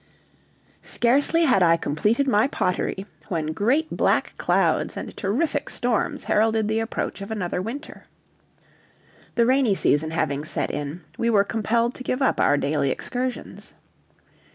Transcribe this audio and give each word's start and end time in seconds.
Scarcely 0.81 1.45
had 1.45 1.61
I 1.61 1.77
completed 1.77 2.27
my 2.27 2.47
pottery, 2.47 3.05
when 3.27 3.53
great 3.53 3.95
black 3.95 4.33
clouds 4.35 4.97
and 4.97 5.15
terrific 5.15 5.69
storms 5.69 6.23
heralded 6.23 6.67
the 6.67 6.79
approach 6.79 7.21
of 7.21 7.29
another 7.29 7.61
winter. 7.61 8.05
The 9.35 9.45
rainy 9.45 9.75
season 9.75 10.09
having 10.09 10.43
set 10.43 10.71
in, 10.71 11.01
we 11.19 11.29
were 11.29 11.43
compelled 11.43 11.93
to 11.93 12.03
give 12.03 12.23
up 12.23 12.39
our 12.39 12.57
daily 12.57 12.89
excursions. 12.89 13.75